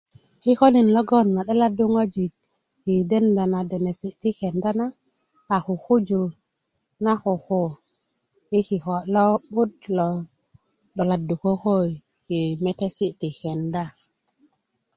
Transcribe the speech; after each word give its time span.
kikolin 0.41 0.87
logoŋ 0.95 1.27
ma 1.35 1.41
'dolsddu 1.45 1.85
ŋojik 1.93 2.33
ma 2.87 2.97
denda 3.09 3.43
ns 3.53 3.67
denedi' 3.69 4.17
ti 4.21 4.29
kenda 4.39 4.71
na 4.79 4.85
a 5.55 5.57
kukuju 5.65 6.21
na 7.03 7.11
koko 7.23 7.61
yi 8.51 8.59
kiko' 8.67 9.05
lo'but 9.13 9.73
lo 9.97 10.09
'doladdu 10.93 11.35
koko 11.43 11.73
yi 12.29 12.41
metesi' 12.63 13.17
ti 13.19 13.29
kenda 13.39 13.83